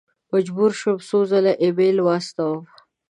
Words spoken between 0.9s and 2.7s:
څو ځل ایمیلونه واستوم.